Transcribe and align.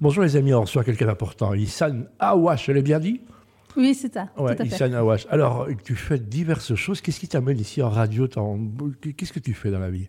Bonjour 0.00 0.22
les 0.22 0.36
amis, 0.36 0.54
on 0.54 0.62
reçoit 0.62 0.82
quelqu'un 0.82 1.06
d'important. 1.06 1.52
Issan 1.52 2.06
Awash, 2.18 2.66
je 2.66 2.72
l'ai 2.72 2.80
bien 2.80 2.98
dit? 2.98 3.20
Oui, 3.76 3.94
c'est 3.94 4.12
ça. 4.12 4.28
Ouais, 4.38 4.56
tout 4.56 4.62
à 4.62 4.64
fait. 4.64 4.74
Issan 4.74 4.94
Awash. 4.94 5.26
Alors, 5.30 5.68
tu 5.84 5.94
fais 5.94 6.18
diverses 6.18 6.74
choses. 6.74 7.02
Qu'est-ce 7.02 7.20
qui 7.20 7.28
t'amène 7.28 7.58
ici 7.58 7.82
en 7.82 7.90
radio? 7.90 8.26
Qu'est-ce 9.16 9.32
que 9.32 9.38
tu 9.40 9.52
fais 9.52 9.70
dans 9.70 9.78
la 9.78 9.90
vie? 9.90 10.08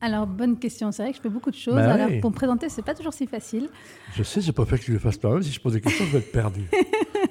Alors, 0.00 0.26
bonne 0.26 0.58
question. 0.58 0.90
C'est 0.90 1.02
vrai 1.02 1.10
que 1.12 1.18
je 1.18 1.22
fais 1.22 1.28
beaucoup 1.28 1.50
de 1.50 1.56
choses. 1.56 1.74
Bah 1.74 1.92
Alors, 1.92 2.08
oui. 2.08 2.20
pour 2.20 2.30
me 2.30 2.34
présenter, 2.34 2.70
c'est 2.70 2.82
pas 2.84 2.94
toujours 2.94 3.12
si 3.12 3.26
facile. 3.26 3.68
Je 4.14 4.22
sais, 4.22 4.40
j'ai 4.40 4.52
pas 4.52 4.64
fait 4.64 4.78
que 4.78 4.84
tu 4.84 4.92
le 4.92 4.98
fasses 4.98 5.18
toi-même. 5.20 5.42
Si 5.42 5.52
je 5.52 5.60
pose 5.60 5.74
des 5.74 5.82
questions, 5.82 6.06
je 6.06 6.12
vais 6.12 6.18
être 6.18 6.32
perdu. 6.32 6.62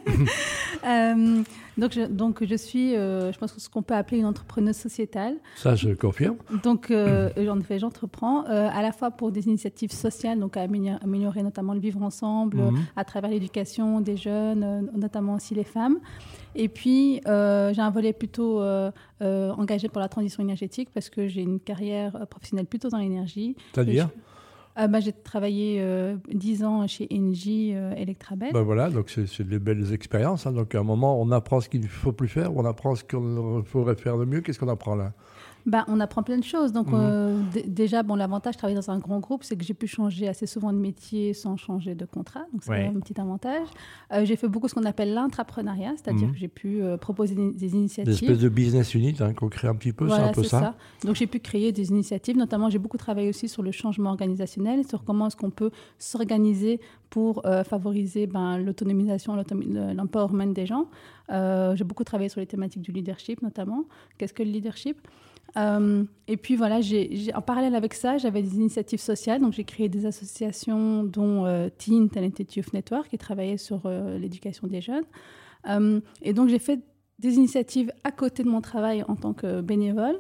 Euh, 0.85 1.43
donc, 1.77 1.93
je, 1.93 2.01
donc, 2.01 2.43
je 2.43 2.55
suis, 2.55 2.95
euh, 2.95 3.31
je 3.31 3.37
pense 3.37 3.51
que 3.51 3.59
ce 3.61 3.69
qu'on 3.69 3.81
peut 3.83 3.93
appeler 3.93 4.19
une 4.19 4.25
entrepreneuse 4.25 4.75
sociétale. 4.77 5.35
Ça, 5.55 5.75
je 5.75 5.89
confirme. 5.91 6.37
Donc, 6.63 6.91
euh, 6.91 7.29
en 7.49 7.59
effet, 7.59 7.79
j'entreprends 7.79 8.45
euh, 8.45 8.69
à 8.71 8.81
la 8.81 8.91
fois 8.91 9.11
pour 9.11 9.31
des 9.31 9.45
initiatives 9.47 9.91
sociales, 9.91 10.39
donc 10.39 10.57
à 10.57 10.61
améliorer, 10.61 10.97
améliorer 11.03 11.43
notamment 11.43 11.73
le 11.73 11.79
vivre 11.79 12.01
ensemble 12.01 12.57
Mhm. 12.57 12.79
à 12.95 13.03
travers 13.03 13.29
l'éducation 13.29 14.01
des 14.01 14.17
jeunes, 14.17 14.63
euh, 14.63 14.81
notamment 14.95 15.35
aussi 15.35 15.53
les 15.55 15.63
femmes. 15.63 15.99
Et 16.55 16.69
puis, 16.69 17.21
euh, 17.27 17.73
j'ai 17.73 17.81
un 17.81 17.91
volet 17.91 18.13
plutôt 18.13 18.61
euh, 18.61 18.91
euh, 19.21 19.51
engagé 19.51 19.89
pour 19.89 19.99
la 19.99 20.07
transition 20.09 20.41
énergétique 20.41 20.89
parce 20.93 21.09
que 21.09 21.27
j'ai 21.27 21.41
une 21.41 21.59
carrière 21.59 22.25
professionnelle 22.29 22.65
plutôt 22.65 22.89
dans 22.89 22.97
l'énergie. 22.97 23.55
C'est-à-dire? 23.73 24.09
Euh, 24.79 24.87
bah, 24.87 24.99
j'ai 24.99 25.11
travaillé 25.11 25.79
euh, 25.81 26.15
10 26.31 26.63
ans 26.63 26.85
chez 26.87 27.07
Engie 27.11 27.71
euh, 27.73 27.93
Electrabel. 27.95 28.53
Ben 28.53 28.61
voilà, 28.61 28.89
donc 28.89 29.09
c'est 29.09 29.47
des 29.47 29.59
belles 29.59 29.91
expériences. 29.93 30.45
hein. 30.45 30.51
Donc 30.51 30.75
à 30.75 30.79
un 30.79 30.83
moment, 30.83 31.19
on 31.19 31.31
apprend 31.31 31.61
ce 31.61 31.69
qu'il 31.69 31.81
ne 31.81 31.87
faut 31.87 32.11
plus 32.11 32.27
faire, 32.27 32.55
on 32.55 32.65
apprend 32.65 32.93
ce 32.93 33.03
qu'il 33.03 33.63
faudrait 33.65 33.95
faire 33.95 34.17
de 34.17 34.25
mieux. 34.25 34.41
Qu'est-ce 34.41 34.59
qu'on 34.59 34.67
apprend 34.67 34.95
là? 34.95 35.13
Bah, 35.67 35.83
on 35.89 35.99
apprend 35.99 36.23
plein 36.23 36.37
de 36.37 36.43
choses. 36.45 36.71
Donc, 36.71 36.87
Mhm. 36.87 36.93
euh, 36.95 37.43
déjà, 37.67 38.01
bon, 38.01 38.15
l'avantage 38.15 38.53
de 38.55 38.57
travailler 38.57 38.79
dans 38.79 38.89
un 38.89 38.99
grand 38.99 39.19
groupe, 39.19 39.43
c'est 39.43 39.57
que 39.57 39.65
j'ai 39.65 39.73
pu 39.73 39.85
changer 39.85 40.27
assez 40.29 40.47
souvent 40.47 40.71
de 40.71 40.77
métier 40.77 41.33
sans 41.33 41.57
changer 41.57 41.93
de 41.93 42.05
contrat. 42.05 42.45
Donc, 42.53 42.63
c'est 42.63 42.71
Ouais. 42.71 42.87
un 42.95 42.99
petit 43.01 43.19
avantage. 43.19 43.67
Euh, 44.13 44.23
j'ai 44.23 44.37
fait 44.37 44.47
beaucoup 44.47 44.69
ce 44.69 44.73
qu'on 44.75 44.85
appelle 44.85 45.13
l'intrapreneuriat, 45.13 45.91
c'est-à-dire 45.97 46.27
Mhm. 46.27 46.33
que 46.33 46.39
j'ai 46.39 46.47
pu 46.47 46.81
euh, 46.81 46.95
proposer 46.95 47.35
des, 47.35 47.51
des 47.51 47.67
Des 47.67 47.75
initiatives. 47.75 48.13
espèces 48.13 48.39
de 48.39 48.47
business 48.47 48.95
unit 48.95 49.13
hein, 49.19 49.33
qu'on 49.33 49.49
crée 49.49 49.67
un 49.67 49.75
petit 49.75 49.91
peu, 49.91 50.05
Voilà, 50.05 50.23
c'est 50.23 50.29
un 50.29 50.33
peu 50.33 50.43
c'est 50.43 50.49
ça. 50.49 50.75
Donc 51.03 51.15
j'ai 51.17 51.27
pu 51.27 51.39
créer 51.39 51.73
des 51.73 51.89
initiatives, 51.89 52.37
notamment 52.37 52.69
j'ai 52.69 52.79
beaucoup 52.79 52.97
travaillé 52.97 53.27
aussi 53.27 53.49
sur 53.49 53.61
le 53.61 53.71
changement 53.73 54.09
organisationnel, 54.11 54.87
sur 54.87 55.03
comment 55.03 55.27
est-ce 55.27 55.35
qu'on 55.35 55.49
peut 55.51 55.71
s'organiser 55.99 56.79
pour 57.09 57.41
favoriser 57.65 58.25
ben, 58.27 58.57
l'autonomisation, 58.57 59.35
l'empowerment 59.35 60.53
des 60.53 60.65
gens. 60.65 60.87
J'ai 61.29 61.83
beaucoup 61.83 62.03
travaillé 62.05 62.29
sur 62.29 62.39
les 62.39 62.47
thématiques 62.47 62.81
du 62.83 62.91
leadership 62.91 63.41
notamment. 63.41 63.83
Qu'est-ce 64.17 64.33
que 64.33 64.43
le 64.43 64.49
leadership? 64.51 64.97
Euh, 65.55 66.03
et 66.27 66.37
puis 66.37 66.55
voilà, 66.55 66.79
en 67.33 67.41
parallèle 67.41 67.75
avec 67.75 67.93
ça, 67.93 68.17
j'avais 68.17 68.41
des 68.41 68.55
initiatives 68.55 68.99
sociales. 68.99 69.41
Donc 69.41 69.53
j'ai 69.53 69.63
créé 69.63 69.89
des 69.89 70.05
associations 70.05 71.03
dont 71.03 71.45
euh, 71.45 71.69
Teen 71.77 72.09
Talented 72.09 72.53
Youth 72.55 72.73
Network 72.73 73.09
qui 73.09 73.17
travaillait 73.17 73.57
sur 73.57 73.81
euh, 73.85 74.17
l'éducation 74.17 74.67
des 74.67 74.81
jeunes. 74.81 75.05
Et 76.21 76.31
donc 76.31 76.47
j'ai 76.47 76.59
fait 76.59 76.79
des 77.19 77.35
initiatives 77.35 77.91
à 78.05 78.11
côté 78.11 78.41
de 78.43 78.47
mon 78.47 78.61
travail 78.61 79.03
en 79.09 79.17
tant 79.17 79.33
que 79.33 79.59
bénévole. 79.59 80.17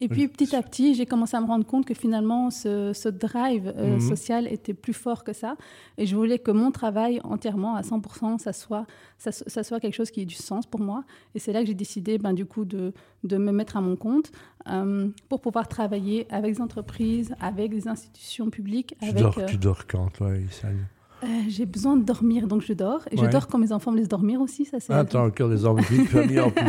Et 0.00 0.08
puis 0.08 0.28
petit 0.28 0.54
à 0.54 0.62
petit, 0.62 0.94
j'ai 0.94 1.06
commencé 1.06 1.36
à 1.36 1.40
me 1.40 1.46
rendre 1.46 1.66
compte 1.66 1.84
que 1.84 1.92
finalement, 1.94 2.50
ce, 2.50 2.92
ce 2.92 3.08
drive 3.08 3.72
euh, 3.76 3.94
Mhm. 3.94 4.00
social 4.00 4.46
était 4.46 4.72
plus 4.74 4.92
fort 4.92 5.24
que 5.24 5.32
ça. 5.32 5.56
Et 5.96 6.06
je 6.06 6.14
voulais 6.14 6.38
que 6.38 6.52
mon 6.52 6.70
travail 6.70 7.20
entièrement, 7.24 7.74
à 7.74 7.82
100%, 7.82 8.38
ça 8.38 8.52
soit, 8.52 8.86
ça, 9.18 9.32
so- 9.32 9.44
ça 9.48 9.64
soit 9.64 9.80
quelque 9.80 9.94
chose 9.94 10.12
qui 10.12 10.20
ait 10.20 10.24
du 10.24 10.36
sens 10.36 10.66
pour 10.66 10.80
moi. 10.80 11.02
Et 11.34 11.40
c'est 11.40 11.52
là 11.52 11.60
que 11.62 11.66
j'ai 11.66 11.74
décidé 11.74 12.18
ben, 12.18 12.32
du 12.32 12.46
coup 12.46 12.64
de, 12.64 12.92
de 13.24 13.36
me 13.38 13.50
mettre 13.50 13.76
à 13.76 13.80
mon 13.80 13.96
compte 13.96 14.30
euh, 14.68 15.08
pour 15.28 15.40
pouvoir 15.40 15.66
travailler 15.66 16.26
avec 16.30 16.54
des 16.54 16.60
entreprises, 16.60 17.34
avec 17.40 17.70
des 17.72 17.88
institutions 17.88 18.50
publiques. 18.50 18.94
Tu, 19.02 19.08
Avec, 19.08 19.22
dors, 19.22 19.38
euh, 19.38 19.46
tu 19.46 19.56
dors 19.58 19.86
quand, 19.88 20.08
toi, 20.12 20.36
Issan 20.36 20.76
euh, 21.22 21.26
j'ai 21.48 21.66
besoin 21.66 21.96
de 21.96 22.04
dormir, 22.04 22.46
donc 22.46 22.62
je 22.62 22.72
dors. 22.72 23.00
Et 23.10 23.18
Ouais. 23.18 23.26
je 23.26 23.30
dors 23.30 23.46
quand 23.48 23.58
mes 23.58 23.72
enfants 23.72 23.90
me 23.92 23.96
laissent 23.98 24.08
dormir 24.08 24.40
aussi. 24.40 24.64
Ça, 24.64 24.78
c'est 24.80 24.92
Ah, 24.92 25.04
t'as 25.04 25.20
encore 25.20 25.48
des 25.48 25.64
hommes, 25.64 25.80
une 25.90 26.06
famille 26.06 26.40
en 26.40 26.50
plus. 26.50 26.64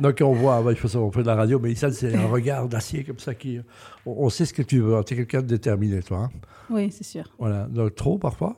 Donc 0.00 0.18
on 0.22 0.32
voit, 0.32 0.62
il 0.70 0.76
faut 0.76 0.88
savoir, 0.88 1.08
on 1.08 1.12
fait 1.12 1.22
de 1.22 1.26
la 1.26 1.34
radio, 1.34 1.58
mais 1.60 1.72
Issan, 1.72 1.92
c'est 1.92 2.14
un 2.14 2.26
regard 2.26 2.68
d'acier 2.68 3.04
comme 3.04 3.18
ça 3.18 3.34
qui. 3.34 3.58
On, 4.06 4.30
sait 4.30 4.46
ce 4.46 4.54
que 4.54 4.62
tu 4.62 4.80
veux. 4.80 5.02
Tu 5.04 5.14
es 5.14 5.16
quelqu'un 5.18 5.42
de 5.42 5.46
déterminé, 5.46 6.02
toi. 6.02 6.18
hein. 6.18 6.30
Oui, 6.70 6.90
c'est 6.90 7.04
sûr. 7.04 7.24
Voilà. 7.38 7.66
Donc 7.66 7.94
trop 7.94 8.16
parfois 8.16 8.56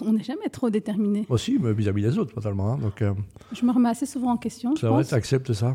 On 0.00 0.12
n'est 0.14 0.22
jamais 0.24 0.48
trop 0.50 0.70
déterminé. 0.70 1.26
Aussi, 1.28 1.58
mais 1.60 1.72
vis-à-vis 1.72 2.02
des 2.02 2.18
autres, 2.18 2.34
totalement. 2.34 2.72
hein. 2.72 2.78
Donc 2.78 3.02
euh, 3.02 3.12
Je 3.52 3.64
me 3.66 3.72
remets 3.72 3.90
assez 3.90 4.06
souvent 4.06 4.30
en 4.32 4.36
question. 4.36 4.74
je 4.74 4.80
c'est 4.80 4.86
vrai, 4.86 5.04
tu 5.04 5.14
acceptes 5.14 5.52
ça? 5.52 5.74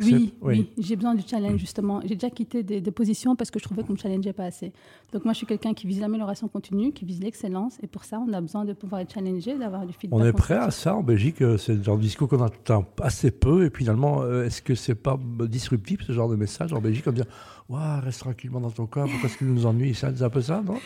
Oui, 0.00 0.34
oui, 0.42 0.70
j'ai 0.78 0.96
besoin 0.96 1.14
du 1.14 1.22
challenge 1.26 1.60
justement. 1.60 2.00
J'ai 2.04 2.14
déjà 2.14 2.30
quitté 2.30 2.62
des, 2.62 2.80
des 2.80 2.90
positions 2.90 3.36
parce 3.36 3.50
que 3.50 3.58
je 3.58 3.64
trouvais 3.64 3.82
qu'on 3.82 3.92
me 3.92 3.98
challengeait 3.98 4.32
pas 4.32 4.44
assez. 4.44 4.72
Donc 5.12 5.24
moi, 5.24 5.32
je 5.32 5.38
suis 5.38 5.46
quelqu'un 5.46 5.74
qui 5.74 5.86
vise 5.86 6.00
l'amélioration 6.00 6.48
continue, 6.48 6.92
qui 6.92 7.04
vise 7.04 7.20
l'excellence, 7.20 7.78
et 7.82 7.86
pour 7.86 8.04
ça, 8.04 8.20
on 8.26 8.32
a 8.32 8.40
besoin 8.40 8.64
de 8.64 8.72
pouvoir 8.72 9.00
être 9.00 9.12
challengé, 9.12 9.56
d'avoir 9.56 9.86
du 9.86 9.92
feedback. 9.92 10.20
On 10.20 10.24
est 10.24 10.32
prêt 10.32 10.56
à 10.56 10.70
ça 10.70 10.94
en 10.94 11.02
Belgique 11.02 11.42
euh, 11.42 11.56
C'est 11.56 11.74
le 11.74 11.82
genre 11.82 11.96
de 11.96 12.02
discours 12.02 12.28
qu'on 12.28 12.40
entend 12.40 12.84
assez 13.00 13.30
peu. 13.30 13.64
Et 13.64 13.70
finalement, 13.70 14.22
euh, 14.22 14.44
est-ce 14.44 14.62
que 14.62 14.74
c'est 14.74 14.94
pas 14.94 15.18
disruptif 15.48 16.02
ce 16.06 16.12
genre 16.12 16.28
de 16.28 16.36
message 16.36 16.72
en 16.72 16.80
Belgique 16.80 17.06
en 17.06 17.12
disant 17.12 17.26
Ouah, 17.68 18.00
reste 18.00 18.20
tranquillement 18.20 18.60
dans 18.60 18.70
ton 18.70 18.86
coin, 18.86 19.06
pourquoi 19.06 19.28
est-ce 19.28 19.36
que 19.36 19.44
nous 19.44 19.66
ennuie 19.66 19.94
ça 19.94 20.10
C'est 20.16 20.24
un 20.24 20.30
peu 20.30 20.40
ça, 20.40 20.62
non? 20.64 20.76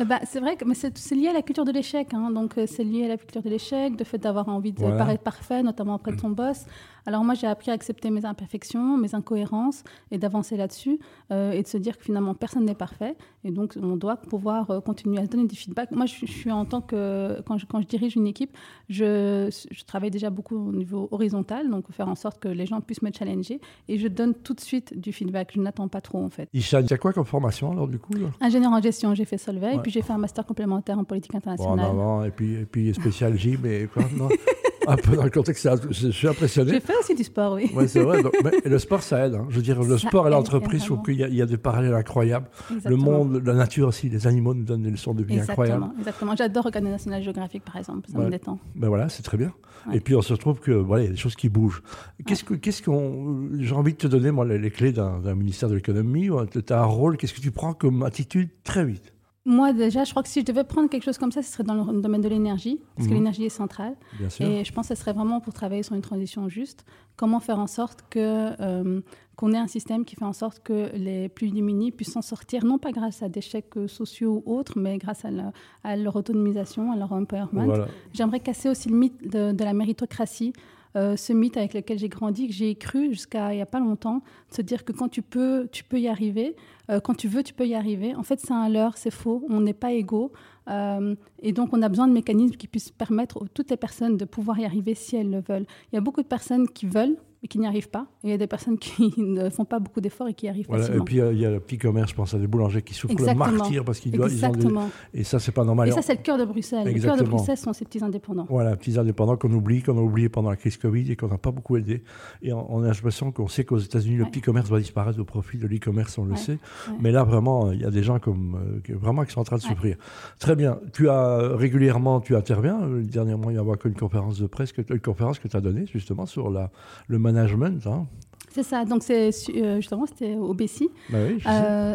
Euh, 0.00 0.04
bah, 0.04 0.18
c'est 0.24 0.40
vrai 0.40 0.56
que 0.56 0.64
mais 0.64 0.74
c'est 0.74 1.14
lié 1.14 1.28
à 1.28 1.32
la 1.32 1.42
culture 1.42 1.64
de 1.64 1.70
l'échec. 1.70 2.12
hein. 2.14 2.32
Donc 2.32 2.58
euh, 2.58 2.66
c'est 2.66 2.82
lié 2.82 3.04
à 3.04 3.08
la 3.08 3.16
culture 3.16 3.42
de 3.42 3.48
l'échec, 3.48 3.92
le 3.96 4.04
fait 4.04 4.18
d'avoir 4.18 4.48
envie 4.48 4.72
de 4.72 4.80
Voilà. 4.80 4.96
paraître 4.96 5.22
parfait, 5.22 5.62
notamment 5.62 5.94
auprès 5.94 6.10
de 6.10 6.16
ton 6.16 6.30
boss. 6.30 6.64
Alors 7.06 7.22
moi, 7.24 7.34
j'ai 7.34 7.48
appris 7.48 7.70
à 7.70 7.74
accepter 7.74 8.10
mes 8.10 8.24
imperfections, 8.24 8.96
mes 8.96 9.14
incohérences, 9.14 9.82
et 10.12 10.18
d'avancer 10.18 10.56
là-dessus, 10.56 10.98
euh, 11.32 11.50
et 11.52 11.62
de 11.62 11.66
se 11.68 11.76
dire 11.76 11.96
que 11.98 12.04
finalement 12.04 12.34
personne 12.34 12.64
n'est 12.64 12.76
parfait, 12.76 13.16
et 13.44 13.50
donc 13.52 13.76
on 13.80 13.96
doit 13.96 14.16
pouvoir 14.16 14.82
continuer 14.84 15.18
à 15.18 15.24
se 15.24 15.30
donner 15.30 15.46
du 15.46 15.56
feedback. 15.56 15.90
Moi, 15.92 16.06
je, 16.06 16.12
suis- 16.12 16.26
je 16.28 16.32
suis 16.32 16.50
en 16.52 16.64
tant 16.64 16.80
que 16.80 17.40
quand 17.46 17.58
je, 17.58 17.66
quand 17.66 17.80
je 17.80 17.86
dirige 17.88 18.14
une 18.16 18.26
équipe, 18.28 18.56
je, 18.88 19.48
je 19.70 19.84
travaille 19.84 20.10
déjà 20.12 20.30
beaucoup 20.30 20.56
au 20.56 20.72
niveau 20.72 21.08
horizontal, 21.12 21.70
donc 21.70 21.90
faire 21.92 22.08
en 22.08 22.14
sorte 22.16 22.40
que 22.40 22.48
les 22.48 22.66
gens 22.66 22.80
puissent 22.80 23.02
me 23.02 23.10
challenger, 23.12 23.60
et 23.88 23.98
je 23.98 24.06
donne 24.08 24.34
tout 24.34 24.54
de 24.54 24.60
suite 24.60 24.98
du 24.98 25.12
feedback. 25.12 25.52
Je 25.54 25.60
n'attends 25.60 25.88
pas 25.88 26.00
trop 26.00 26.18
fait. 26.32 26.48
Ishan, 26.52 26.82
tu 26.84 26.94
as 26.94 26.98
quoi 26.98 27.12
comme 27.12 27.24
formation 27.24 27.70
alors 27.72 27.86
du 27.88 27.98
coup 27.98 28.14
là? 28.14 28.26
Ingénieur 28.40 28.72
en 28.72 28.80
gestion, 28.80 29.14
j'ai 29.14 29.24
fait 29.24 29.38
Solvay, 29.38 29.66
Ouais. 29.68 29.76
et 29.76 29.78
puis 29.80 29.90
j'ai 29.92 30.02
fait 30.02 30.12
un 30.12 30.18
master 30.18 30.44
complémentaire 30.44 30.98
en 30.98 31.04
politique 31.04 31.32
Bon, 31.32 31.38
en 31.38 31.40
internationale. 31.52 31.86
avant, 31.86 32.24
et 32.24 32.30
puis, 32.30 32.54
et 32.54 32.64
puis 32.64 32.92
spécial 32.94 33.36
gym, 33.38 33.64
et 33.66 33.88
quoi 33.92 34.02
non? 34.16 34.28
Un 34.86 34.96
peu 34.96 35.16
dans 35.16 35.24
le 35.24 35.30
contexte, 35.30 35.68
je 35.90 36.08
suis 36.10 36.26
impressionné. 36.28 36.72
J'ai 36.72 36.80
fait 36.80 36.96
aussi 36.98 37.14
du 37.14 37.24
sport, 37.24 37.52
oui. 37.54 37.70
Ouais, 37.74 37.86
c'est 37.88 38.02
vrai. 38.02 38.22
donc, 38.22 38.32
mais 38.42 38.50
le 38.64 38.78
sport, 38.78 39.02
ça 39.02 39.26
aide. 39.26 39.34
hein. 39.34 39.46
Je 39.50 39.56
veux 39.56 39.62
dire, 39.62 39.80
le 39.82 39.98
Ça 39.98 40.08
sport 40.08 40.26
et 40.26 40.30
l'entreprise, 40.30 40.80
je 40.80 40.86
trouve 40.86 40.98
énormément. 40.98 41.02
qu'il 41.04 41.20
y, 41.20 41.24
a- 41.24 41.28
il 41.28 41.34
y 41.36 41.42
a 41.42 41.46
des 41.46 41.56
parallèles 41.56 41.94
incroyables. 41.94 42.46
Le 42.70 42.76
Exactement. 42.76 43.04
monde, 43.24 43.42
la 43.44 43.54
nature 43.54 43.88
aussi, 43.88 44.08
les 44.08 44.26
animaux 44.26 44.54
nous 44.54 44.64
donnent 44.64 44.82
des 44.82 44.90
leçons 44.90 45.14
de 45.14 45.22
vie 45.22 45.38
incroyables. 45.40 45.84
Exactement, 45.84 45.98
exactement. 46.00 46.36
J'adore 46.36 46.64
regarder 46.64 46.88
National 46.90 47.22
Geographic, 47.22 47.64
par 47.64 47.76
exemple. 47.76 48.08
Ça 48.10 48.18
Ouais. 48.18 48.24
me 48.26 48.30
détend. 48.30 48.58
Ben 48.74 48.88
voilà, 48.88 49.08
c'est 49.08 49.22
très 49.22 49.36
bien. 49.36 49.52
Ouais. 49.88 49.96
Et 49.96 50.00
puis 50.00 50.14
on 50.14 50.22
se 50.22 50.32
retrouve 50.32 50.60
que 50.60 50.70
voilà, 50.72 51.02
il 51.02 51.06
y 51.06 51.08
a 51.08 51.12
des 51.12 51.18
choses 51.18 51.34
qui 51.36 51.48
bougent. 51.48 51.82
Qu'est-ce 52.26 52.44
que, 52.44 52.54
qu'est-ce 52.54 52.82
qu'on, 52.82 53.48
j'ai 53.58 53.74
envie 53.74 53.92
de 53.92 53.98
te 53.98 54.06
donner 54.06 54.30
moi 54.30 54.44
les, 54.44 54.58
les 54.58 54.70
clés 54.70 54.92
d'un, 54.92 55.18
d'un 55.20 55.34
ministère 55.34 55.68
de 55.68 55.74
l'économie. 55.74 56.28
Tu 56.52 56.72
as 56.72 56.80
un 56.80 56.84
rôle. 56.84 57.16
Qu'est-ce 57.16 57.34
que 57.34 57.40
tu 57.40 57.50
prends 57.50 57.72
comme 57.74 58.02
attitude 58.02 58.48
très 58.64 58.84
vite? 58.84 59.12
Moi, 59.44 59.72
déjà, 59.72 60.04
je 60.04 60.10
crois 60.12 60.22
que 60.22 60.28
si 60.28 60.40
je 60.40 60.44
devais 60.44 60.62
prendre 60.62 60.88
quelque 60.88 61.02
chose 61.02 61.18
comme 61.18 61.32
ça, 61.32 61.42
ce 61.42 61.50
serait 61.50 61.64
dans 61.64 61.74
le 61.74 62.00
domaine 62.00 62.20
de 62.20 62.28
l'énergie, 62.28 62.80
parce 62.94 63.08
que 63.08 63.12
Mhm. 63.12 63.18
l'énergie 63.18 63.44
est 63.44 63.48
centrale. 63.48 63.96
Bien 64.18 64.28
sûr. 64.30 64.46
Et 64.46 64.64
je 64.64 64.72
pense 64.72 64.88
que 64.88 64.94
ce 64.94 65.00
serait 65.00 65.12
vraiment 65.12 65.40
pour 65.40 65.52
travailler 65.52 65.82
sur 65.82 65.96
une 65.96 66.00
transition 66.00 66.48
juste. 66.48 66.84
Comment 67.16 67.40
faire 67.40 67.58
en 67.58 67.66
sorte 67.66 68.04
que 68.08 68.52
euh, 68.60 69.00
qu'on 69.34 69.52
ait 69.52 69.58
un 69.58 69.66
système 69.66 70.04
qui 70.04 70.14
fait 70.14 70.24
en 70.24 70.32
sorte 70.32 70.60
que 70.62 70.90
les 70.94 71.28
plus 71.28 71.50
démunis 71.50 71.90
puissent 71.90 72.12
s'en 72.12 72.22
sortir, 72.22 72.64
non 72.64 72.78
pas 72.78 72.92
grâce 72.92 73.22
à 73.24 73.28
des 73.28 73.40
chèques 73.40 73.74
sociaux 73.88 74.44
ou 74.46 74.54
autres, 74.54 74.78
mais 74.78 74.98
grâce 74.98 75.24
à, 75.24 75.96
leur 75.96 76.14
autonomisation, 76.16 76.92
à 76.92 76.96
leur 76.96 77.10
empowerment. 77.12 77.64
Voilà. 77.64 77.88
J'aimerais 78.12 78.40
casser 78.40 78.68
aussi 78.68 78.88
le 78.90 78.96
mythe 78.96 79.26
de, 79.28 79.50
de 79.52 79.64
la 79.64 79.72
méritocratie, 79.72 80.52
euh, 80.96 81.16
ce 81.16 81.32
mythe 81.32 81.56
avec 81.56 81.74
lequel 81.74 81.98
j'ai 81.98 82.08
grandi, 82.08 82.48
que 82.48 82.52
j'ai 82.52 82.74
cru 82.74 83.10
jusqu'à 83.10 83.52
il 83.52 83.56
n'y 83.56 83.62
a 83.62 83.66
pas 83.66 83.80
longtemps, 83.80 84.22
de 84.50 84.54
se 84.54 84.62
dire 84.62 84.84
que 84.84 84.92
quand 84.92 85.08
tu 85.08 85.22
peux, 85.22 85.68
tu 85.72 85.84
peux 85.84 86.00
y 86.00 86.08
arriver, 86.08 86.56
euh, 86.90 87.00
quand 87.00 87.14
tu 87.14 87.28
veux, 87.28 87.42
tu 87.42 87.54
peux 87.54 87.66
y 87.66 87.74
arriver. 87.74 88.14
En 88.14 88.22
fait, 88.22 88.40
c'est 88.40 88.52
un 88.52 88.68
leurre, 88.68 88.96
c'est 88.96 89.10
faux, 89.10 89.44
on 89.48 89.60
n'est 89.60 89.72
pas 89.74 89.92
égaux. 89.92 90.32
euh, 90.68 91.14
et 91.40 91.52
donc, 91.52 91.70
on 91.72 91.82
a 91.82 91.88
besoin 91.88 92.06
de 92.08 92.12
mécanismes 92.12 92.56
qui 92.56 92.68
puissent 92.68 92.90
permettre 92.90 93.42
à 93.42 93.46
toutes 93.52 93.70
les 93.70 93.76
personnes 93.76 94.16
de 94.16 94.24
pouvoir 94.24 94.58
y 94.58 94.64
arriver 94.64 94.94
si 94.94 95.16
elles 95.16 95.30
le 95.30 95.40
veulent. 95.40 95.66
Il 95.92 95.96
y 95.96 95.98
a 95.98 96.00
beaucoup 96.00 96.22
de 96.22 96.28
personnes 96.28 96.68
qui 96.68 96.86
veulent, 96.86 97.16
mais 97.42 97.48
qui 97.48 97.58
n'y 97.58 97.66
arrivent 97.66 97.88
pas. 97.90 98.06
Et 98.24 98.28
il 98.28 98.30
y 98.30 98.34
a 98.34 98.38
des 98.38 98.46
personnes 98.46 98.78
qui 98.78 99.12
ne 99.20 99.50
font 99.50 99.64
pas 99.64 99.78
beaucoup 99.80 100.00
d'efforts 100.00 100.28
et 100.28 100.34
qui 100.34 100.48
arrivent 100.48 100.66
Voilà. 100.68 100.86
Et 100.94 101.00
puis 101.00 101.20
euh, 101.20 101.32
il 101.32 101.40
y 101.40 101.46
a 101.46 101.50
le 101.50 101.60
petit 101.60 101.78
commerce, 101.78 102.10
je 102.10 102.14
pense 102.14 102.32
à 102.34 102.38
des 102.38 102.46
boulangers 102.46 102.82
qui 102.82 102.94
souffrent 102.94 103.12
Exactement. 103.12 103.46
le 103.46 103.56
martyr 103.58 103.84
parce 103.84 103.98
qu'ils 104.00 104.12
doivent, 104.12 104.30
ils 104.32 104.44
ont 104.44 104.48
des... 104.50 104.54
Exactement. 104.56 104.90
et 105.12 105.24
ça 105.24 105.38
c'est 105.38 105.52
pas 105.52 105.64
normal. 105.64 105.88
Et 105.88 105.92
ça, 105.92 106.02
c'est 106.02 106.14
le 106.14 106.22
cœur 106.22 106.38
de 106.38 106.44
Bruxelles. 106.44 106.86
Le 106.86 107.00
cœur 107.00 107.16
de. 107.16 107.24
Bruxelles 107.24 107.56
sont 107.56 107.72
ces 107.72 107.84
petits 107.84 108.02
indépendants. 108.04 108.46
Voilà, 108.48 108.76
petits 108.76 108.98
indépendants 108.98 109.36
qu'on 109.36 109.52
oublie, 109.52 109.82
qu'on 109.82 109.96
a 109.98 110.00
oublié 110.00 110.28
pendant 110.28 110.50
la 110.50 110.56
crise 110.56 110.76
Covid 110.76 111.10
et 111.10 111.16
qu'on 111.16 111.28
n'a 111.28 111.38
pas 111.38 111.50
beaucoup 111.50 111.76
aidé. 111.76 112.02
Et 112.42 112.52
on, 112.52 112.72
on 112.74 112.82
a 112.84 112.88
l'impression 112.88 113.32
qu'on 113.32 113.48
sait 113.48 113.64
qu'aux 113.64 113.78
États-Unis, 113.78 114.16
le 114.16 114.26
petit 114.26 114.40
commerce 114.40 114.68
va 114.70 114.78
disparaître 114.78 115.18
au 115.20 115.24
profit 115.24 115.58
de 115.58 115.66
l'e-commerce, 115.66 116.18
on 116.18 116.24
le 116.24 116.32
Ouais, 116.32 116.36
sait. 116.36 116.52
ouais. 116.52 116.96
Mais 117.00 117.10
là, 117.10 117.24
vraiment, 117.24 117.66
euh, 117.68 117.74
il 117.74 117.80
y 117.80 117.84
a 117.84 117.90
des 117.90 118.02
gens 118.02 118.18
comme, 118.18 118.54
euh, 118.56 118.80
qui- 118.84 118.92
vraiment 118.92 119.24
qui 119.24 119.32
sont 119.32 119.40
en 119.40 119.44
train 119.44 119.56
de 119.56 119.62
souffrir. 119.62 119.96
Très 120.38 120.54
bien. 120.56 120.78
Tu 120.92 121.08
as 121.08 121.56
régulièrement, 121.56 122.20
tu 122.20 122.36
interviens. 122.36 122.80
Euh, 122.82 123.02
Dernièrement, 123.02 123.50
il 123.50 123.56
y 123.56 123.58
a 123.58 123.62
eu 123.62 123.88
une 123.88 123.94
conférence 123.94 124.38
de 124.38 124.46
presse, 124.46 124.72
que, 124.72 124.82
une 124.92 125.00
conférence 125.00 125.38
que 125.38 125.48
tu 125.48 125.56
as 125.56 125.60
donnée 125.60 125.86
justement 125.86 126.24
sur 126.26 126.50
la, 126.50 126.70
le 127.08 127.18
management. 127.18 127.31
Hein. 127.36 128.06
C'est 128.50 128.62
ça. 128.62 128.84
Donc, 128.84 129.02
c'est 129.02 129.30
euh, 129.56 129.76
justement, 129.76 130.06
c'était 130.06 130.34
au 130.34 130.52
Bessie. 130.52 130.90
Bah 131.10 131.18
oui, 131.26 131.42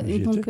et 0.07 0.19
donc, 0.19 0.49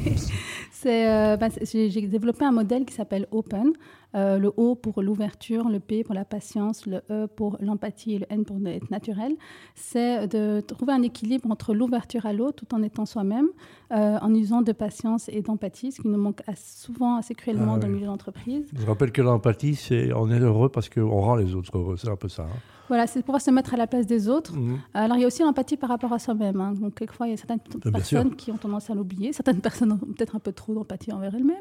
euh, 0.86 1.36
bah, 1.36 1.48
j'ai 1.62 1.88
développé 2.06 2.44
un 2.44 2.52
modèle 2.52 2.84
qui 2.84 2.94
s'appelle 2.94 3.26
Open. 3.30 3.72
Euh, 4.14 4.38
le 4.38 4.50
O 4.56 4.74
pour 4.74 5.02
l'ouverture, 5.02 5.68
le 5.68 5.80
P 5.80 6.02
pour 6.02 6.14
la 6.14 6.24
patience, 6.24 6.86
le 6.86 7.02
E 7.10 7.26
pour 7.26 7.58
l'empathie 7.60 8.14
et 8.14 8.18
le 8.20 8.26
N 8.30 8.44
pour 8.46 8.56
être 8.66 8.90
naturel. 8.90 9.34
C'est 9.74 10.26
de 10.28 10.60
trouver 10.60 10.94
un 10.94 11.02
équilibre 11.02 11.50
entre 11.50 11.74
l'ouverture 11.74 12.24
à 12.24 12.32
l'autre 12.32 12.64
tout 12.64 12.74
en 12.74 12.82
étant 12.82 13.04
soi-même, 13.04 13.48
euh, 13.92 14.18
en 14.22 14.34
usant 14.34 14.62
de 14.62 14.72
patience 14.72 15.28
et 15.28 15.42
d'empathie, 15.42 15.92
ce 15.92 16.00
qui 16.00 16.08
nous 16.08 16.16
manque 16.18 16.40
souvent 16.56 17.16
assez 17.16 17.34
cruellement 17.34 17.74
Ah 17.76 17.80
dans 17.80 17.86
le 17.88 17.94
milieu 17.94 18.06
d'entreprise. 18.06 18.64
Je 18.74 18.86
rappelle 18.86 19.12
que 19.12 19.20
l'empathie, 19.20 19.74
c'est 19.74 20.10
on 20.14 20.30
est 20.30 20.40
heureux 20.40 20.70
parce 20.70 20.88
qu'on 20.88 21.20
rend 21.20 21.34
les 21.36 21.54
autres 21.54 21.76
heureux. 21.76 21.96
C'est 21.98 22.08
un 22.08 22.16
peu 22.16 22.28
ça. 22.28 22.44
hein. 22.44 22.56
Voilà, 22.88 23.06
c'est 23.06 23.20
pouvoir 23.22 23.42
se 23.42 23.50
mettre 23.50 23.74
à 23.74 23.76
la 23.76 23.86
place 23.86 24.06
des 24.06 24.30
autres. 24.30 24.54
Mhm. 24.56 24.78
Alors, 24.94 25.18
il 25.18 25.20
y 25.20 25.24
a 25.24 25.26
aussi 25.26 25.42
l'empathie 25.42 25.76
par 25.76 25.90
rapport 25.90 26.10
à 26.14 26.18
soi-même. 26.18 26.58
hein. 26.58 26.72
Donc, 26.72 26.94
quelquefois, 26.94 27.26
il 27.26 27.32
y 27.32 27.34
a 27.34 27.36
certaines 27.36 27.58
bien 27.82 27.92
personnes 27.92 28.34
qui 28.34 28.50
ont 28.50 28.56
tendance 28.56 28.88
à 28.88 28.94
l'oublier. 28.94 29.34
Certaines 29.34 29.60
personnes 29.60 29.98
peut-être 30.16 30.34
un 30.36 30.38
peu 30.38 30.52
trop 30.52 30.67
d'empathie 30.74 31.12
envers 31.12 31.34
elles-mêmes. 31.34 31.56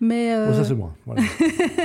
Mais 0.00 0.34
euh, 0.34 0.48
Bon, 0.50 0.54
ça, 0.54 0.64
c'est 0.64 0.74
moi. 0.74 0.92
Voilà. 1.06 1.22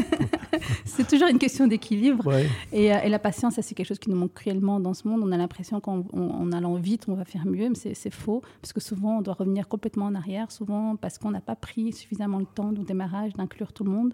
c'est 0.85 1.07
toujours 1.07 1.27
une 1.27 1.37
question 1.39 1.67
d'équilibre. 1.67 2.25
Ouais. 2.27 2.47
Et, 2.71 2.93
euh, 2.93 2.97
et 3.03 3.09
la 3.09 3.19
patience, 3.19 3.55
ça, 3.55 3.61
c'est 3.61 3.75
quelque 3.75 3.87
chose 3.87 3.99
qui 3.99 4.09
nous 4.09 4.15
manque 4.15 4.33
cruellement 4.33 4.79
dans 4.79 4.93
ce 4.93 5.07
monde. 5.07 5.21
On 5.23 5.31
a 5.31 5.37
l'impression 5.37 5.79
qu'en 5.79 6.05
en- 6.13 6.19
en 6.19 6.51
allant 6.51 6.75
vite, 6.75 7.05
on 7.07 7.13
va 7.15 7.25
faire 7.25 7.45
mieux, 7.45 7.69
mais 7.69 7.75
c'est 7.75 7.93
c'est 7.93 8.13
faux. 8.13 8.41
Parce 8.61 8.73
que 8.73 8.79
souvent, 8.79 9.17
on 9.17 9.21
doit 9.21 9.33
revenir 9.35 9.67
complètement 9.67 10.05
en 10.05 10.15
arrière, 10.15 10.51
souvent 10.51 10.95
parce 10.95 11.17
qu'on 11.17 11.31
n'a 11.31 11.41
pas 11.41 11.55
pris 11.55 11.93
suffisamment 11.93 12.39
le 12.39 12.45
temps 12.45 12.69
au 12.69 12.83
démarrage 12.83 13.33
d'inclure 13.33 13.73
tout 13.73 13.83
le 13.83 13.91
monde. 13.91 14.13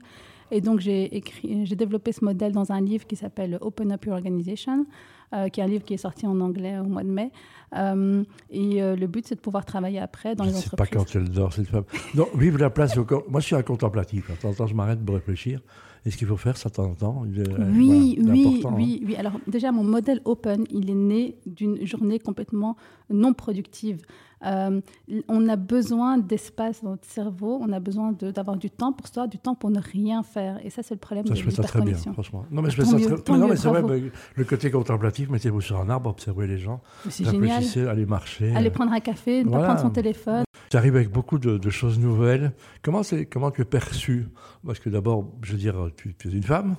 Et 0.51 0.61
donc, 0.61 0.79
j'ai 0.81 1.15
écrit- 1.15 1.65
j'ai 1.65 1.75
développé 1.75 2.11
ce 2.11 2.23
modèle 2.25 2.51
dans 2.51 2.71
un 2.71 2.81
livre 2.81 3.05
qui 3.07 3.15
s'appelle 3.15 3.57
Open 3.61 3.91
Up 3.93 4.05
Your 4.05 4.15
Organization, 4.15 4.85
euh, 5.33 5.47
qui 5.47 5.61
est 5.61 5.63
un 5.63 5.67
livre 5.67 5.83
qui 5.85 5.93
est 5.93 5.97
sorti 5.97 6.27
en 6.27 6.39
anglais 6.41 6.77
au 6.77 6.83
mois 6.83 7.03
de 7.03 7.09
mai. 7.09 7.31
Euh, 7.77 8.23
et 8.49 8.81
euh, 8.83 8.95
le 8.97 9.07
but, 9.07 9.25
c'est 9.25 9.35
de 9.35 9.39
pouvoir 9.39 9.63
travailler 9.65 9.99
après 9.99 10.35
dans 10.35 10.43
Je 10.43 10.49
les 10.49 10.55
sais 10.55 10.69
pas 10.75 10.83
entreprises. 10.83 11.13
quand 11.13 11.19
elle 11.19 11.29
dort, 11.29 11.53
cette 11.53 11.67
femme. 11.67 11.85
Non, 12.15 12.27
vive 12.35 12.57
la 12.57 12.69
place. 12.69 12.97
au 12.97 13.05
Moi, 13.29 13.39
je 13.39 13.45
suis 13.45 13.55
un 13.55 13.63
contemplatif. 13.63 14.29
De 14.29 14.35
temps 14.35 14.49
en 14.49 14.53
temps, 14.53 14.67
je 14.67 14.75
m'arrête 14.75 15.03
de 15.05 15.11
réfléchir. 15.11 15.61
Et 16.05 16.09
ce 16.11 16.17
qu'il 16.17 16.27
faut 16.27 16.37
faire, 16.37 16.57
ça, 16.57 16.69
de 16.69 16.73
temps 16.73 16.85
en 16.85 16.95
temps. 16.95 17.23
euh, 17.37 17.71
Oui, 17.73 18.17
voilà, 18.19 18.33
oui, 18.33 18.61
hein. 18.65 18.73
oui. 18.75 19.15
Alors 19.17 19.33
déjà, 19.47 19.71
mon 19.71 19.83
modèle 19.83 20.19
open, 20.25 20.65
il 20.71 20.89
est 20.89 20.95
né 20.95 21.35
d'une 21.45 21.85
journée 21.85 22.17
complètement 22.17 22.75
non 23.11 23.33
productive. 23.33 24.01
Euh, 24.43 24.81
on 25.27 25.47
a 25.47 25.55
besoin 25.55 26.17
d'espace 26.17 26.83
dans 26.83 26.91
notre 26.91 27.05
cerveau, 27.07 27.59
on 27.61 27.71
a 27.71 27.79
besoin 27.79 28.11
d'avoir 28.13 28.57
du 28.57 28.71
temps 28.71 28.91
pour 28.91 29.07
soi, 29.07 29.27
du 29.27 29.37
temps 29.37 29.53
pour 29.53 29.69
ne 29.69 29.79
rien 29.79 30.23
faire. 30.23 30.59
Et 30.65 30.71
ça, 30.71 30.81
c'est 30.81 30.95
le 30.95 30.99
problème 30.99 31.27
Ça, 31.27 31.33
de 31.33 31.37
je 31.37 31.43
fais 31.43 31.51
ça 31.51 31.61
très 31.61 31.81
bien, 31.81 31.95
franchement. 31.95 32.45
Non, 32.49 32.63
mais 32.63 32.71
je 32.71 32.77
fais 32.77 32.85
ça 32.85 32.97
mieux, 32.97 33.05
très 33.05 33.17
tant 33.17 33.33
mais 33.33 33.39
Non, 33.39 33.47
mais 33.49 33.55
c'est 33.55 33.67
vrai, 33.67 33.83
mais 33.83 34.01
le 34.35 34.43
côté 34.43 34.71
contemplatif, 34.71 35.29
mettez-vous 35.29 35.61
sur 35.61 35.79
un 35.79 35.89
arbre, 35.89 36.09
observez 36.09 36.47
les 36.47 36.57
gens. 36.57 36.81
Mais 37.05 37.11
C'est 37.11 37.25
génial. 37.25 37.41
Réfléchissez, 37.41 37.85
allez 37.85 38.07
marcher. 38.07 38.55
Aller 38.55 38.71
prendre 38.71 38.91
un 38.93 38.99
café, 38.99 39.43
ne 39.43 39.51
pas 39.51 39.63
prendre 39.63 39.81
son 39.81 39.91
téléphone. 39.91 40.43
Tu 40.71 40.77
arrives 40.77 40.95
avec 40.95 41.11
beaucoup 41.11 41.37
de, 41.37 41.69
choses 41.69 41.99
nouvelles. 41.99 42.53
Comment, 42.81 43.01
tu 43.03 43.61
es 43.61 43.65
perçu? 43.65 44.29
Parce 44.65 44.79
que 44.79 44.89
d'abord, 44.89 45.29
je 45.41 45.51
veux 45.51 45.57
dire, 45.57 45.89
tu 45.97 46.15
es 46.23 46.31
une 46.31 46.43
femme. 46.43 46.77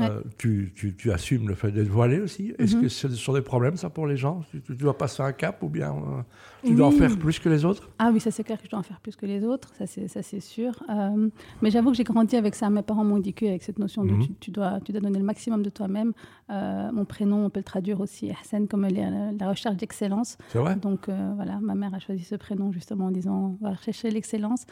Ouais. 0.00 0.08
Euh, 0.10 0.22
tu, 0.38 0.72
tu- 0.74 0.94
tu 0.96 1.12
assumes 1.12 1.48
le 1.48 1.54
fait 1.54 1.70
d'être 1.70 1.88
voilée 1.88 2.20
aussi. 2.20 2.52
Est-ce 2.58 2.76
Mhm. 2.76 2.82
que 2.82 2.88
ce 2.88 3.08
sont 3.10 3.32
des 3.32 3.42
problèmes, 3.42 3.76
ça, 3.76 3.90
pour 3.90 4.06
les 4.06 4.16
gens? 4.16 4.42
Tu, 4.50 4.60
tu 4.62 4.74
dois 4.74 4.96
passer 4.98 5.22
un 5.22 5.32
cap 5.32 5.62
ou 5.62 5.68
bien 5.68 5.90
euh, 5.92 6.22
tu 6.64 6.74
dois 6.74 6.86
en 6.88 6.90
faire 6.90 7.16
plus 7.18 7.38
que 7.38 7.48
les 7.48 7.64
autres? 7.64 7.88
Ah 7.98 8.10
oui, 8.12 8.18
ça 8.20 8.30
c'est 8.30 8.42
clair 8.44 8.58
que 8.58 8.64
je 8.64 8.70
dois 8.70 8.80
en 8.80 8.82
faire 8.82 9.00
plus 9.00 9.14
que 9.16 9.26
les 9.26 9.44
autres, 9.44 9.72
ça 9.78 9.86
c'est, 9.86 10.40
sûr. 10.40 10.72
Euh, 10.90 11.28
mais 11.62 11.70
j'avoue 11.70 11.90
que 11.90 11.96
j'ai 11.96 12.04
grandi 12.04 12.34
avec 12.36 12.54
ça. 12.54 12.70
Mes 12.70 12.82
parents 12.82 13.04
m'ont 13.04 13.18
éduqué 13.18 13.48
avec 13.48 13.62
cette 13.62 13.78
notion 13.78 14.04
de 14.04 14.12
Mhm. 14.12 14.22
tu, 14.26 14.34
tu 14.40 14.50
dois, 14.50 14.80
tu 14.84 14.92
dois 14.92 15.00
donner 15.00 15.18
le 15.18 15.24
maximum 15.24 15.62
de 15.62 15.70
toi-même. 15.70 16.12
Mon 16.48 17.04
prénom, 17.04 17.44
on 17.46 17.50
peut 17.50 17.60
le 17.60 17.64
traduire 17.64 18.00
aussi, 18.00 18.30
Hassan, 18.30 18.66
comme 18.68 18.82
la, 18.82 19.32
la 19.38 19.48
recherche 19.48 19.76
d'excellence. 19.76 20.36
C'est 20.48 20.58
vrai? 20.58 20.76
Donc 20.76 21.08
voilà, 21.08 21.58
ma 21.60 21.74
mère 21.74 21.94
a 21.94 21.98
choisi 22.00 22.24
ce 22.24 22.34
prénom 22.34 22.72
justement 22.72 23.06
en 23.06 23.10
disant 23.10 23.56
on 23.60 23.64
va 23.64 23.76
chercher 23.76 24.10
l'excellence. 24.10 24.66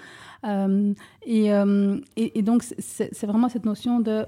Et, 1.27 1.47
et, 1.47 2.39
et 2.39 2.43
donc 2.43 2.63
c'est 2.79 3.27
vraiment 3.27 3.49
cette 3.49 3.65
notion 3.67 4.01
de... 4.01 4.27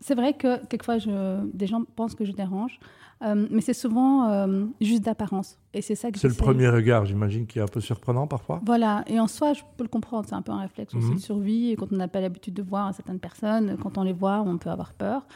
C'est 0.00 0.14
vrai 0.14 0.34
que 0.34 0.64
quelquefois 0.66 0.98
je, 0.98 1.44
des 1.52 1.66
gens 1.66 1.82
pensent 1.96 2.14
que 2.14 2.24
je 2.24 2.32
dérange, 2.32 2.78
euh, 3.22 3.46
mais 3.50 3.60
c'est 3.60 3.72
souvent 3.74 4.28
euh, 4.30 4.64
juste 4.80 5.02
d'apparence. 5.02 5.58
Et 5.74 5.82
c'est 5.82 5.96
ça 5.96 6.10
que 6.12 6.18
C'est 6.18 6.28
le 6.28 6.34
premier 6.34 6.68
regard, 6.68 7.04
j'imagine, 7.04 7.46
qui 7.46 7.58
est 7.58 7.62
un 7.62 7.66
peu 7.66 7.80
surprenant 7.80 8.26
parfois. 8.28 8.60
voilà, 8.64 9.02
et 9.08 9.18
en 9.18 9.26
soi, 9.26 9.54
je 9.54 9.62
peux 9.76 9.82
le 9.84 9.88
comprendre, 9.88 10.26
c'est 10.28 10.34
un 10.36 10.42
peu 10.42 10.52
un 10.52 10.60
réflexe 10.60 10.94
aussi 10.94 11.08
Mhm. 11.08 11.14
de 11.16 11.20
survie, 11.20 11.70
et 11.72 11.76
quand 11.76 11.92
on 11.92 11.96
n'a 11.96 12.06
pas 12.08 12.20
l'habitude 12.20 12.54
de 12.54 12.62
voir 12.62 12.94
certaines 12.94 13.18
personnes, 13.18 13.76
quand 13.82 13.98
on 13.98 14.02
les 14.02 14.12
voit, 14.12 14.40
on 14.46 14.56
peut 14.58 14.70
avoir 14.70 14.92
peur. 14.92 15.26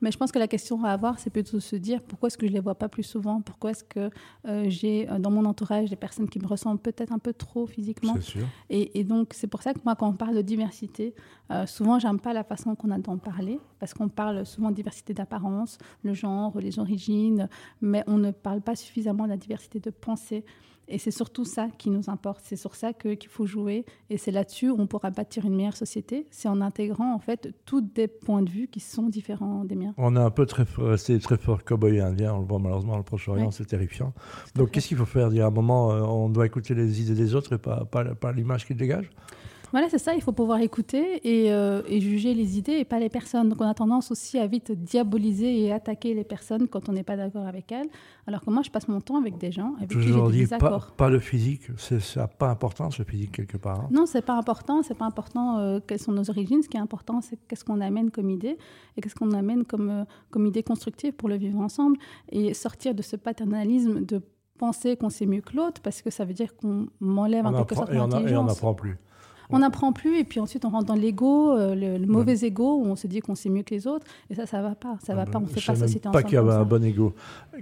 Mais 0.00 0.10
je 0.10 0.18
pense 0.18 0.32
que 0.32 0.38
la 0.38 0.48
question 0.48 0.84
à 0.84 0.90
avoir, 0.90 1.18
c'est 1.18 1.30
plutôt 1.30 1.56
de 1.56 1.62
se 1.62 1.76
dire 1.76 2.02
pourquoi 2.02 2.28
est-ce 2.28 2.38
que 2.38 2.46
je 2.46 2.52
ne 2.52 2.56
les 2.56 2.62
vois 2.62 2.74
pas 2.74 2.88
plus 2.88 3.02
souvent? 3.02 3.40
Pourquoi 3.40 3.70
est-ce 3.70 3.84
que 3.84 4.10
euh, 4.46 4.64
j'ai 4.68 5.08
euh, 5.10 5.18
dans 5.18 5.30
mon 5.30 5.44
entourage 5.44 5.90
des 5.90 5.96
personnes 5.96 6.28
qui 6.28 6.38
me 6.38 6.46
ressemblent 6.46 6.80
peut-être 6.80 7.12
un 7.12 7.18
peu 7.18 7.32
trop 7.32 7.66
physiquement? 7.66 8.14
C'est 8.16 8.22
sûr. 8.22 8.46
et, 8.70 8.98
et 8.98 9.04
donc, 9.04 9.32
c'est 9.34 9.46
pour 9.46 9.62
ça 9.62 9.74
que 9.74 9.80
moi, 9.84 9.94
quand 9.94 10.08
on 10.08 10.14
parle 10.14 10.36
de 10.36 10.42
diversité, 10.42 11.14
euh, 11.50 11.66
souvent, 11.66 11.98
j'aime 11.98 12.20
pas 12.20 12.32
la 12.32 12.44
façon 12.44 12.74
qu'on 12.74 12.90
a 12.90 12.98
d'en 12.98 13.18
parler, 13.18 13.60
parce 13.78 13.92
qu'on 13.94 14.08
parle 14.08 14.46
souvent 14.46 14.70
de 14.70 14.76
diversité 14.76 15.14
d'apparence, 15.14 15.78
le 16.02 16.14
genre, 16.14 16.58
les 16.58 16.78
origines, 16.78 17.48
mais 17.80 18.02
on 18.06 18.18
ne 18.18 18.30
parle 18.30 18.60
pas 18.60 18.76
suffisamment 18.76 19.24
de 19.24 19.30
la 19.30 19.36
diversité 19.36 19.80
de 19.80 19.90
pensée. 19.90 20.44
Et 20.88 20.98
c'est 20.98 21.10
surtout 21.10 21.44
ça 21.44 21.68
qui 21.78 21.88
nous 21.90 22.10
importe, 22.10 22.42
c'est 22.44 22.56
sur 22.56 22.74
ça 22.74 22.92
qu'il 22.92 23.28
faut 23.28 23.46
jouer, 23.46 23.84
et 24.10 24.18
c'est 24.18 24.30
là-dessus 24.30 24.68
où 24.70 24.76
on 24.78 24.86
pourra 24.86 25.10
bâtir 25.10 25.46
une 25.46 25.54
meilleure 25.56 25.76
société, 25.76 26.26
c'est 26.30 26.48
en 26.48 26.60
intégrant 26.60 27.14
en 27.14 27.18
fait 27.18 27.54
tous 27.64 27.80
des 27.80 28.06
points 28.08 28.42
de 28.42 28.50
vue 28.50 28.68
qui 28.68 28.80
sont 28.80 29.08
différents 29.08 29.64
des 29.64 29.76
miens. 29.76 29.94
On 29.96 30.14
est 30.16 30.20
un 30.20 30.30
peu 30.30 30.44
très, 30.46 30.64
fort- 30.64 30.88
resté 30.88 31.18
très 31.18 31.38
fort 31.38 31.64
cowboy 31.64 32.00
indien, 32.00 32.34
on 32.34 32.40
le 32.40 32.46
voit 32.46 32.58
malheureusement 32.58 32.96
le 32.96 33.02
Proche-Orient, 33.02 33.46
Ouais. 33.46 33.52
c'est 33.52 33.64
terrifiant. 33.66 34.12
Donc 34.54 34.70
qu'est-ce 34.72 34.88
qu'il 34.88 34.96
faut 34.98 35.06
faire? 35.06 35.28
Il 35.30 35.36
y 35.36 35.40
a 35.40 35.46
un 35.46 35.50
moment, 35.50 35.92
euh, 35.92 36.02
on 36.02 36.28
doit 36.28 36.46
écouter 36.46 36.74
les 36.74 37.00
idées 37.00 37.14
des 37.14 37.34
autres 37.34 37.54
et 37.54 37.58
pas, 37.58 37.84
pas, 37.84 38.04
pas 38.14 38.32
l'image 38.32 38.66
qu'ils 38.66 38.76
dégagent 38.76 39.10
Voilà, 39.74 39.88
c'est 39.88 39.98
ça, 39.98 40.14
il 40.14 40.22
faut 40.22 40.30
pouvoir 40.32 40.60
écouter 40.60 41.04
et, 41.24 41.52
euh, 41.52 41.82
et 41.88 42.00
juger 42.00 42.32
les 42.32 42.58
idées 42.58 42.74
et 42.74 42.84
pas 42.84 43.00
les 43.00 43.08
personnes. 43.08 43.48
Donc 43.48 43.60
on 43.60 43.66
a 43.66 43.74
tendance 43.74 44.12
aussi 44.12 44.38
à 44.38 44.46
vite 44.46 44.70
diaboliser 44.70 45.62
et 45.64 45.72
attaquer 45.72 46.14
les 46.14 46.22
personnes 46.22 46.68
quand 46.68 46.88
on 46.88 46.92
n'est 46.92 47.02
pas 47.02 47.16
d'accord 47.16 47.44
avec 47.46 47.72
elles. 47.72 47.88
Alors 48.28 48.40
que 48.42 48.50
moi, 48.50 48.62
je 48.64 48.70
passe 48.70 48.86
mon 48.86 49.00
temps 49.00 49.16
avec 49.20 49.36
des 49.36 49.50
gens 49.50 49.74
avec 49.78 49.90
qui 49.90 50.00
j'ai 50.00 50.06
Toujours 50.12 50.30
des 50.30 50.44
dit, 50.44 50.46
pas, 50.96 51.08
le 51.10 51.18
physique, 51.18 51.62
c'est, 51.76 52.00
ça 52.00 52.20
n'a 52.20 52.28
pas 52.28 52.48
importance 52.50 52.98
le 53.00 53.04
physique 53.04 53.32
quelque 53.32 53.56
part. 53.56 53.80
hein. 53.80 53.88
Non, 53.90 54.06
c'est 54.06 54.22
pas 54.24 54.36
important. 54.38 54.82
C'est 54.84 54.96
pas 54.96 55.06
important 55.06 55.58
euh, 55.58 55.80
quelles 55.84 55.98
sont 55.98 56.12
nos 56.12 56.30
origines. 56.30 56.62
Ce 56.62 56.68
qui 56.68 56.76
est 56.76 56.80
important, 56.80 57.20
c'est 57.20 57.36
qu'est-ce 57.48 57.64
qu'on 57.64 57.80
amène 57.80 58.12
comme 58.12 58.30
idée 58.30 58.56
et 58.96 59.00
qu'est-ce 59.00 59.16
qu'on 59.16 59.32
amène 59.32 59.64
comme, 59.64 59.90
euh, 59.90 60.04
comme 60.30 60.46
idée 60.46 60.62
constructive 60.62 61.14
pour 61.14 61.28
le 61.28 61.34
vivre 61.36 61.58
ensemble 61.58 61.98
et 62.30 62.54
sortir 62.54 62.94
de 62.94 63.02
ce 63.02 63.16
paternalisme 63.16 64.04
de 64.04 64.22
penser 64.56 64.96
qu'on 64.96 65.10
sait 65.10 65.26
mieux 65.26 65.40
que 65.40 65.56
l'autre 65.56 65.80
parce 65.82 66.00
que 66.00 66.10
ça 66.10 66.24
veut 66.24 66.32
dire 66.32 66.54
qu'on 66.54 66.86
m'enlève 67.00 67.44
en 67.44 67.50
quelque 67.58 67.74
sorte 67.74 67.92
et 67.92 67.98
on 67.98 68.08
a- 68.12 68.22
et 68.30 68.36
on 68.36 68.44
n'apprend 68.44 68.72
plus. 68.74 68.96
On 69.50 69.58
n'apprend 69.58 69.92
plus 69.92 70.18
et 70.18 70.24
puis 70.24 70.40
ensuite 70.40 70.64
on 70.64 70.70
rentre 70.70 70.86
dans 70.86 70.94
l'ego, 70.94 71.52
euh, 71.52 71.74
le, 71.74 71.98
le 71.98 72.06
mauvais 72.06 72.44
ego 72.44 72.76
où 72.80 72.86
on 72.86 72.96
se 72.96 73.06
dit 73.06 73.20
qu'on 73.20 73.34
sait 73.34 73.48
mieux 73.50 73.62
que 73.62 73.74
les 73.74 73.86
autres 73.86 74.06
et 74.30 74.34
ça, 74.34 74.46
ça 74.46 74.62
va 74.62 74.74
pas. 74.74 74.96
Ça 75.04 75.14
va 75.14 75.26
pas. 75.26 75.38
On 75.38 75.46
fait 75.46 75.60
Je 75.60 75.66
pas 75.66 75.74
société 75.76 76.00
pas 76.00 76.10
ensemble. 76.10 76.24
qu'il 76.24 76.34
y 76.34 76.38
avait 76.38 76.52
un 76.52 76.64
bon 76.64 76.82
ego. 76.84 77.14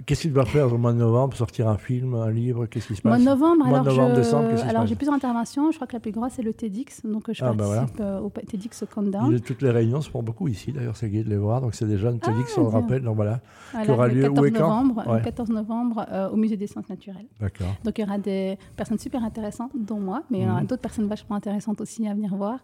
Qu'est-ce 0.05 0.21
qu'il 0.21 0.33
doit 0.33 0.45
faire 0.45 0.71
au 0.73 0.77
mois 0.77 0.93
de 0.93 0.97
novembre? 0.97 1.35
Sortir 1.35 1.67
un 1.67 1.77
film, 1.77 2.15
un 2.15 2.31
livre? 2.31 2.65
Qu'est-ce 2.67 2.87
qui 2.87 2.95
se 2.95 3.01
passe? 3.01 3.09
Mois 3.09 3.19
de 3.19 3.23
novembre, 3.25 3.65
alors, 3.67 3.83
novembre, 3.83 4.09
je- 4.11 4.15
décembre, 4.21 4.49
qu'est-ce 4.49 4.61
qui 4.63 4.67
se 4.67 4.73
alors 4.75 4.87
j'ai 4.87 4.95
plusieurs 4.95 5.15
interventions. 5.15 5.71
Je 5.71 5.75
crois 5.77 5.87
que 5.87 5.93
la 5.93 5.99
plus 5.99 6.11
grosse 6.11 6.33
c'est 6.35 6.41
le 6.41 6.53
TEDx, 6.53 7.01
donc 7.05 7.31
je 7.31 7.43
Ah, 7.43 7.53
bah 7.53 7.65
participe 7.75 7.99
euh, 8.01 8.19
au 8.19 8.29
TEDx 8.29 8.81
Il 8.81 8.87
Countdown. 8.87 9.31
y 9.31 9.35
a 9.35 9.39
Toutes 9.39 9.61
les 9.61 9.69
réunions 9.71 10.01
se 10.01 10.09
font 10.09 10.23
beaucoup 10.23 10.47
ici, 10.47 10.71
d'ailleurs, 10.71 10.95
c'est 10.97 11.09
gai 11.09 11.23
de 11.23 11.29
les 11.29 11.37
voir. 11.37 11.61
Donc 11.61 11.75
c'est 11.75 11.85
déjà 11.87 12.09
une 12.09 12.19
TEDx, 12.19 12.57
on 12.57 12.61
le 12.63 12.67
Ah, 12.71 12.79
rappelle. 12.79 13.01
Donc 13.03 13.15
voilà, 13.15 13.39
Voilà, 13.71 13.85
qui 13.85 13.91
aura 13.91 14.07
le 14.07 14.13
lieu 14.15 14.29
où 14.29 14.33
14 14.33 14.47
et 14.47 14.51
quand 14.51 14.59
novembre, 14.61 15.03
Ouais. 15.07 15.17
le 15.19 15.23
14 15.23 15.49
novembre 15.49 16.05
euh, 16.11 16.29
au 16.29 16.35
Musée 16.37 16.57
des 16.57 16.67
Sciences 16.67 16.89
Naturelles. 16.89 17.25
d'accord. 17.39 17.67
Donc 17.83 17.97
il 17.97 18.01
y 18.01 18.03
aura 18.05 18.17
des 18.17 18.57
personnes 18.75 18.97
super 18.99 19.23
intéressantes, 19.23 19.71
dont 19.75 19.99
moi, 19.99 20.23
mais 20.31 20.39
il 20.39 20.43
y 20.45 20.49
aura 20.49 20.61
Mhm. 20.61 20.67
d'autres 20.67 20.81
personnes 20.81 21.07
vachement 21.07 21.35
intéressantes 21.35 21.72
aussi 21.81 22.07
à 22.07 22.13
venir 22.13 22.35
voir. 22.35 22.59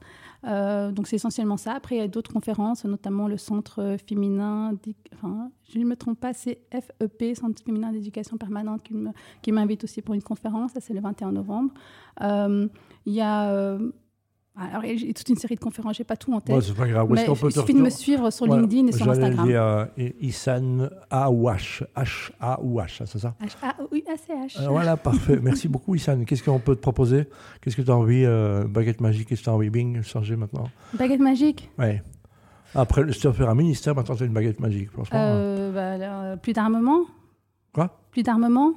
Euh, 0.45 0.91
donc 0.91 1.07
c'est 1.07 1.17
essentiellement 1.17 1.57
ça. 1.57 1.73
Après, 1.73 1.95
il 1.95 1.99
y 1.99 2.01
a 2.01 2.07
d'autres 2.07 2.31
conférences, 2.31 2.85
notamment 2.85 3.27
le 3.27 3.37
Centre 3.37 3.97
féminin, 4.07 4.73
enfin, 5.13 5.51
je 5.71 5.79
ne 5.79 5.85
me 5.85 5.95
trompe 5.95 6.19
pas, 6.19 6.33
c'est 6.33 6.61
FEP, 6.71 7.35
Centre 7.35 7.61
féminin 7.63 7.91
d'éducation 7.91 8.37
permanente, 8.37 8.81
qui 9.41 9.51
m'invite 9.51 9.83
aussi 9.83 10.01
pour 10.01 10.15
une 10.15 10.23
conférence. 10.23 10.71
Ça, 10.73 10.79
c'est 10.81 10.93
le 10.93 11.01
21 11.01 11.31
novembre. 11.31 11.73
Euh, 12.21 12.67
Il 13.05 13.13
y 13.13 13.21
a... 13.21 13.77
alors, 14.59 14.83
il 14.85 15.05
y 15.05 15.09
a 15.09 15.13
toute 15.13 15.29
une 15.29 15.35
série 15.37 15.55
de 15.55 15.59
conférences, 15.59 15.95
j'ai 15.97 16.03
pas 16.03 16.17
tout 16.17 16.33
en 16.33 16.41
tête. 16.41 16.55
Ouais, 16.55 16.61
c'est 16.61 16.75
pas 16.75 16.87
grave. 16.87 17.07
Mais 17.11 17.25
il 17.25 17.51
suffit 17.51 17.73
de 17.73 17.81
me 17.81 17.89
suivre 17.89 18.29
sur 18.31 18.47
Ouais, 18.49 18.57
LinkedIn 18.59 18.87
et 18.87 18.91
sur 18.91 19.09
Instagram. 19.09 19.47
dire 19.47 19.61
euh, 19.63 19.85
Issan 20.21 20.89
Awash, 21.09 21.83
H-A-O-H, 21.95 23.03
c'est 23.05 23.19
ça 23.19 23.35
H-A-U-A-C-H. 23.41 24.61
Euh, 24.61 24.67
Voilà, 24.69 24.97
parfait. 24.97 25.39
Merci 25.41 25.67
beaucoup, 25.67 25.95
Issan. 25.95 26.25
Qu'est-ce 26.25 26.43
qu'on 26.43 26.59
peut 26.59 26.75
te 26.75 26.81
proposer? 26.81 27.25
Qu'est-ce 27.61 27.75
que 27.75 27.81
tu 27.81 27.91
as 27.91 27.95
envie 27.95 28.23
euh, 28.25 28.65
Baguette 28.67 29.01
magique, 29.01 29.27
qu'est-ce 29.29 29.41
que 29.41 29.45
tu 29.45 29.49
as 29.49 29.53
envie? 29.53 29.69
Bing, 29.69 30.01
changer 30.01 30.35
maintenant 30.35 30.69
Baguette 30.93 31.21
magique? 31.21 31.69
Ouais. 31.77 32.03
Après, 32.75 33.03
je 33.11 33.19
te 33.19 33.31
faire 33.31 33.49
un 33.49 33.55
ministère, 33.55 33.95
maintenant 33.95 34.15
tu 34.15 34.23
as 34.23 34.25
une 34.27 34.33
baguette 34.33 34.59
magique, 34.59 34.91
franchement. 34.91 35.17
Euh, 35.19 35.71
bah, 35.71 36.05
alors, 36.05 36.37
plus 36.39 36.53
d'armement? 36.53 37.05
Quoi? 37.73 37.99
Plus 38.11 38.23
d'armement? 38.23 38.73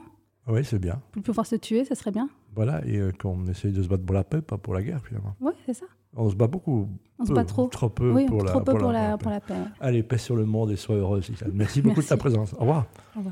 Oui, 0.48 0.64
c'est 0.64 0.78
bien. 0.78 1.00
Pour 1.12 1.22
pouvoir 1.22 1.46
se 1.46 1.56
tuer, 1.56 1.84
ça 1.84 1.94
serait 1.94 2.10
bien. 2.10 2.28
Voilà, 2.54 2.86
et 2.86 2.98
euh, 2.98 3.12
qu'on 3.12 3.46
essaye 3.46 3.72
de 3.72 3.82
se 3.82 3.88
battre 3.88 4.04
pour 4.04 4.14
la 4.14 4.24
paix, 4.24 4.42
pas 4.42 4.58
pour 4.58 4.74
la 4.74 4.82
guerre, 4.82 5.00
finalement. 5.06 5.34
Oui, 5.40 5.52
c'est 5.64 5.74
ça. 5.74 5.86
On 6.14 6.28
se 6.28 6.36
bat 6.36 6.46
beaucoup. 6.46 6.86
On 7.18 7.24
se 7.24 7.32
bat 7.32 7.44
trop. 7.44 7.68
Trop 7.68 7.88
peu 7.88 8.10
oui, 8.12 8.26
pour, 8.26 8.44
trop 8.44 8.58
la, 8.58 8.64
peu 8.64 8.72
pour, 8.72 8.80
pour 8.80 8.92
la, 8.92 9.08
la, 9.10 9.18
pour 9.18 9.30
la 9.30 9.40
paix. 9.40 9.54
Allez, 9.80 10.02
paix 10.02 10.18
sur 10.18 10.36
le 10.36 10.44
monde 10.44 10.70
et 10.70 10.76
sois 10.76 10.96
heureuse. 10.96 11.30
Merci 11.54 11.80
beaucoup 11.80 12.02
de 12.02 12.06
ta 12.06 12.18
présence. 12.18 12.52
Au 12.54 12.58
revoir. 12.58 12.84
Au 13.14 13.18
revoir. 13.18 13.30